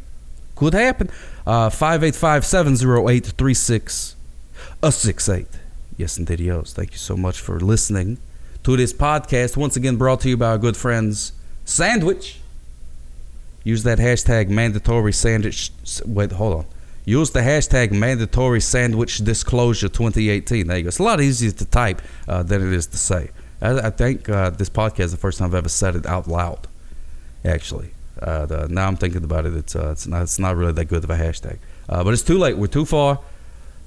could 0.56 0.72
happen. 0.74 1.10
Uh, 1.46 1.70
585 1.70 2.44
708 2.46 3.26
3668. 3.36 5.46
Yes, 5.96 6.16
and 6.16 6.26
videos. 6.26 6.72
Thank 6.72 6.92
you 6.92 6.98
so 6.98 7.16
much 7.16 7.40
for 7.40 7.60
listening 7.60 8.18
to 8.62 8.76
this 8.76 8.92
podcast. 8.92 9.56
Once 9.56 9.76
again, 9.76 9.96
brought 9.96 10.20
to 10.20 10.28
you 10.30 10.36
by 10.36 10.50
our 10.50 10.58
good 10.58 10.76
friends 10.76 11.32
Sandwich. 11.64 12.40
Use 13.62 13.82
that 13.84 13.98
hashtag 13.98 14.48
mandatory 14.48 15.12
sandwich. 15.12 15.70
Wait, 16.04 16.32
hold 16.32 16.54
on. 16.54 16.64
Use 17.04 17.30
the 17.30 17.40
hashtag 17.40 17.92
mandatory 17.92 18.60
sandwich 18.60 19.18
disclosure 19.18 19.88
2018. 19.88 20.66
There 20.66 20.76
you 20.76 20.82
go. 20.84 20.88
It's 20.88 20.98
a 20.98 21.02
lot 21.02 21.20
easier 21.20 21.50
to 21.50 21.64
type 21.64 22.02
uh, 22.28 22.42
than 22.42 22.66
it 22.66 22.72
is 22.72 22.86
to 22.88 22.96
say. 22.96 23.30
I, 23.62 23.78
I 23.78 23.90
think 23.90 24.28
uh, 24.28 24.50
this 24.50 24.68
podcast 24.68 25.04
is 25.04 25.10
the 25.12 25.16
first 25.16 25.38
time 25.38 25.48
I've 25.48 25.54
ever 25.54 25.68
said 25.68 25.96
it 25.96 26.06
out 26.06 26.28
loud, 26.28 26.66
actually. 27.44 27.92
Uh, 28.20 28.44
the, 28.46 28.68
now 28.68 28.86
I'm 28.86 28.96
thinking 28.96 29.24
about 29.24 29.46
it. 29.46 29.54
It's 29.54 29.74
uh, 29.74 29.90
it's 29.92 30.06
not 30.06 30.22
it's 30.22 30.38
not 30.38 30.56
really 30.56 30.72
that 30.72 30.86
good 30.86 31.04
of 31.04 31.10
a 31.10 31.16
hashtag. 31.16 31.58
Uh, 31.88 32.04
but 32.04 32.12
it's 32.12 32.22
too 32.22 32.38
late. 32.38 32.58
We're 32.58 32.66
too 32.66 32.84
far. 32.84 33.20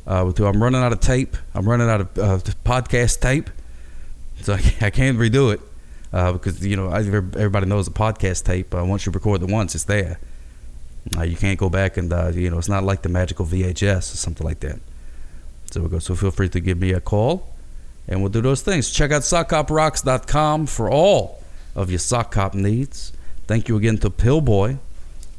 Uh, 0.07 0.31
too, 0.33 0.47
I'm 0.47 0.61
running 0.61 0.81
out 0.81 0.91
of 0.91 0.99
tape. 0.99 1.37
I'm 1.53 1.69
running 1.69 1.89
out 1.89 2.01
of 2.01 2.13
podcast 2.65 3.21
tape, 3.21 3.49
so 4.41 4.53
I, 4.81 4.89
can't 4.89 5.17
redo 5.17 5.53
it 5.53 5.61
because 6.11 6.65
you 6.65 6.75
know 6.75 6.89
everybody 6.89 7.67
knows 7.67 7.85
the 7.85 7.91
podcast 7.91 8.43
tape. 8.43 8.73
once 8.73 9.05
you 9.05 9.11
record 9.11 9.43
it 9.43 9.49
once, 9.49 9.75
it's 9.75 9.85
there. 9.85 10.19
You 11.23 11.35
can't 11.35 11.59
go 11.59 11.69
back 11.69 11.97
and 11.97 12.11
you 12.35 12.49
know 12.49 12.57
it's 12.57 12.69
not 12.69 12.83
like 12.83 13.01
the 13.01 13.09
magical 13.09 13.45
VHS 13.45 14.13
or 14.13 14.17
something 14.17 14.45
like 14.45 14.59
that. 14.61 14.79
So 15.71 15.81
we 15.81 15.89
go. 15.89 15.99
So 15.99 16.15
feel 16.15 16.31
free 16.31 16.49
to 16.49 16.59
give 16.59 16.77
me 16.77 16.91
a 16.91 17.01
call, 17.01 17.53
and 18.07 18.21
we'll 18.21 18.31
do 18.31 18.41
those 18.41 18.61
things. 18.61 18.91
Check 18.91 19.11
out 19.11 19.23
sockhoprocks.com 19.23 20.67
for 20.67 20.89
all 20.89 21.41
of 21.75 21.89
your 21.89 21.99
sock 21.99 22.33
hop 22.33 22.53
needs. 22.53 23.11
Thank 23.47 23.67
you 23.67 23.77
again 23.77 23.97
to 23.99 24.09
Pillboy 24.09 24.77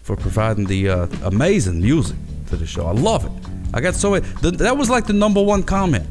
for 0.03 0.17
providing 0.17 0.67
the 0.67 0.89
uh, 0.89 1.07
amazing 1.23 1.81
music 1.81 2.17
to 2.49 2.57
the 2.57 2.67
show. 2.67 2.87
I 2.87 2.93
love 2.93 3.25
it. 3.25 3.33
I 3.73 3.81
got 3.81 3.95
so 3.95 4.11
many, 4.11 4.27
that 4.43 4.77
was 4.77 4.91
like 4.91 5.07
the 5.07 5.13
number 5.13 5.43
one 5.43 5.63
comment 5.63 6.07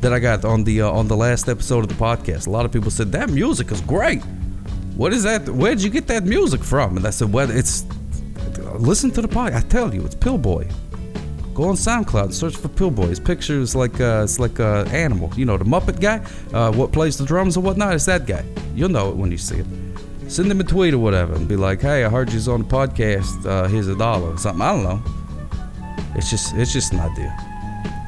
that 0.00 0.12
I 0.12 0.18
got 0.18 0.44
on 0.44 0.64
the 0.64 0.82
uh, 0.82 0.90
on 0.90 1.08
the 1.08 1.16
last 1.16 1.48
episode 1.48 1.84
of 1.84 1.88
the 1.88 1.94
podcast. 1.94 2.46
A 2.46 2.50
lot 2.50 2.64
of 2.64 2.72
people 2.72 2.90
said 2.90 3.12
that 3.12 3.30
music 3.30 3.70
is 3.70 3.80
great. 3.80 4.22
What 4.96 5.12
is 5.12 5.22
that? 5.22 5.48
Where 5.48 5.74
did 5.74 5.82
you 5.82 5.90
get 5.90 6.06
that 6.08 6.24
music 6.24 6.62
from? 6.62 6.96
And 6.96 7.06
I 7.06 7.10
said, 7.10 7.32
well, 7.32 7.50
it's 7.50 7.84
listen 8.80 9.10
to 9.12 9.22
the 9.22 9.28
podcast. 9.28 9.56
I 9.56 9.60
tell 9.60 9.94
you, 9.94 10.04
it's 10.04 10.14
Pillboy. 10.14 10.66
Go 11.54 11.64
on 11.64 11.74
SoundCloud 11.74 12.32
search 12.32 12.56
for 12.56 12.68
Pillboy. 12.68 13.08
His 13.08 13.20
picture 13.20 13.60
is 13.60 13.74
like 13.74 14.00
uh, 14.00 14.22
it's 14.24 14.38
like 14.38 14.58
an 14.58 14.88
animal. 14.88 15.30
You 15.36 15.44
know, 15.44 15.56
the 15.56 15.64
Muppet 15.64 16.00
guy, 16.00 16.24
uh, 16.56 16.72
what 16.72 16.92
plays 16.92 17.18
the 17.18 17.24
drums 17.24 17.56
or 17.56 17.60
whatnot. 17.60 17.94
It's 17.94 18.06
that 18.06 18.26
guy. 18.26 18.44
You'll 18.74 18.88
know 18.88 19.10
it 19.10 19.16
when 19.16 19.30
you 19.30 19.38
see 19.38 19.58
it 19.58 19.66
send 20.30 20.48
him 20.48 20.60
a 20.60 20.64
tweet 20.64 20.94
or 20.94 20.98
whatever 20.98 21.34
and 21.34 21.48
be 21.48 21.56
like, 21.56 21.80
"Hey, 21.82 22.04
I 22.04 22.08
heard 22.08 22.32
you's 22.32 22.46
on 22.46 22.62
the 22.62 22.68
podcast. 22.68 23.44
Uh, 23.44 23.66
here's 23.66 23.88
a 23.88 23.96
dollar 23.96 24.32
or 24.32 24.38
something." 24.38 24.62
I 24.62 24.72
don't 24.72 24.84
know. 24.84 25.02
It's 26.14 26.30
just 26.30 26.54
it's 26.54 26.72
just 26.72 26.92
an 26.92 27.00
idea. 27.00 27.34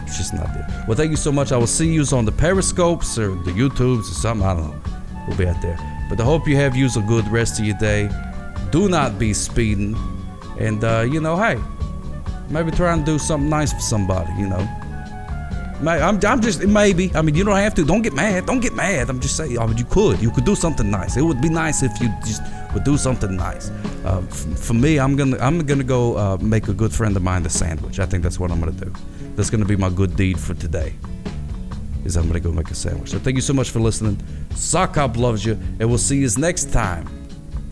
It's 0.02 0.16
just 0.16 0.32
an 0.32 0.40
idea. 0.40 0.84
Well, 0.86 0.96
thank 0.96 1.10
you 1.10 1.16
so 1.16 1.32
much. 1.32 1.52
I 1.52 1.56
will 1.56 1.66
see 1.66 1.92
you 1.92 2.04
on 2.12 2.24
the 2.24 2.32
Periscopes 2.32 3.18
or 3.18 3.34
the 3.42 3.50
YouTubes 3.50 4.10
or 4.10 4.14
something. 4.14 4.46
I 4.46 4.54
don't 4.54 4.70
know. 4.70 4.82
We'll 5.26 5.36
be 5.36 5.46
out 5.46 5.60
there. 5.62 5.78
But 6.08 6.20
I 6.20 6.24
hope 6.24 6.46
you 6.46 6.56
have 6.56 6.76
used 6.76 6.96
a 6.96 7.00
good 7.00 7.26
rest 7.28 7.58
of 7.58 7.64
your 7.66 7.78
day. 7.78 8.10
Do 8.70 8.88
not 8.88 9.18
be 9.18 9.34
speeding, 9.34 9.94
and 10.62 10.84
uh, 10.84 11.00
you 11.00 11.20
know, 11.20 11.36
hey, 11.36 11.58
maybe 12.48 12.70
try 12.70 12.92
and 12.92 13.04
do 13.04 13.18
something 13.18 13.50
nice 13.50 13.72
for 13.72 13.80
somebody. 13.80 14.32
You 14.38 14.48
know. 14.48 14.68
I'm, 15.84 16.20
I'm 16.24 16.40
just 16.40 16.64
maybe. 16.64 17.10
I 17.14 17.22
mean, 17.22 17.34
you 17.34 17.44
don't 17.44 17.56
have 17.56 17.74
to. 17.74 17.84
Don't 17.84 18.02
get 18.02 18.14
mad. 18.14 18.46
Don't 18.46 18.60
get 18.60 18.74
mad. 18.74 19.10
I'm 19.10 19.20
just 19.20 19.36
saying. 19.36 19.58
I 19.58 19.66
mean, 19.66 19.76
you 19.76 19.84
could. 19.84 20.22
You 20.22 20.30
could 20.30 20.44
do 20.44 20.54
something 20.54 20.88
nice. 20.88 21.16
It 21.16 21.22
would 21.22 21.40
be 21.40 21.48
nice 21.48 21.82
if 21.82 22.00
you 22.00 22.08
just 22.24 22.42
would 22.72 22.84
do 22.84 22.96
something 22.96 23.34
nice. 23.34 23.70
Uh, 24.04 24.22
f- 24.28 24.58
for 24.58 24.74
me, 24.74 25.00
I'm 25.00 25.16
gonna 25.16 25.38
I'm 25.38 25.66
gonna 25.66 25.82
go 25.82 26.16
uh, 26.16 26.36
make 26.40 26.68
a 26.68 26.74
good 26.74 26.92
friend 26.92 27.16
of 27.16 27.22
mine 27.22 27.44
a 27.46 27.50
sandwich. 27.50 27.98
I 27.98 28.06
think 28.06 28.22
that's 28.22 28.38
what 28.38 28.52
I'm 28.52 28.60
gonna 28.60 28.72
do. 28.72 28.92
That's 29.34 29.50
gonna 29.50 29.64
be 29.64 29.76
my 29.76 29.90
good 29.90 30.14
deed 30.14 30.38
for 30.38 30.54
today. 30.54 30.94
Is 32.04 32.16
I'm 32.16 32.28
gonna 32.28 32.40
go 32.40 32.52
make 32.52 32.70
a 32.70 32.74
sandwich. 32.76 33.10
So 33.10 33.18
thank 33.18 33.34
you 33.34 33.42
so 33.42 33.52
much 33.52 33.70
for 33.70 33.80
listening. 33.80 34.22
Sock 34.54 34.96
loves 35.16 35.44
you, 35.44 35.52
and 35.80 35.88
we'll 35.88 35.98
see 35.98 36.18
you 36.18 36.28
next 36.38 36.72
time 36.72 37.21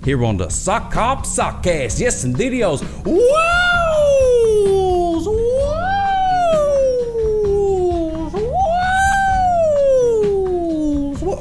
here 0.05 0.25
on 0.25 0.37
the 0.37 0.49
Sock 0.49 0.93
Hop 0.95 1.25
Sockcast. 1.25 2.01
Yes, 2.01 2.25
and 2.25 2.35
videos. 2.35 2.83
Woo! 3.05 3.31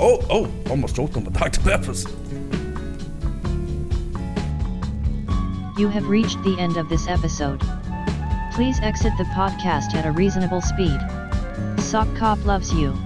oh, 0.02 0.26
oh, 0.30 0.52
almost 0.70 0.96
choked 0.96 1.18
on 1.18 1.24
the 1.24 1.32
Dr. 1.32 1.60
Peppers. 1.62 2.06
You 5.78 5.88
have 5.90 6.08
reached 6.08 6.42
the 6.44 6.58
end 6.60 6.78
of 6.78 6.90
this 6.90 7.08
episode. 7.08 7.62
Please 8.54 8.80
exit 8.82 9.14
the 9.18 9.24
podcast 9.26 9.94
at 9.94 10.06
a 10.06 10.12
reasonable 10.12 10.62
speed. 10.62 11.00
Sock 11.80 12.08
Cop 12.16 12.44
loves 12.46 12.74
you. 12.74 12.98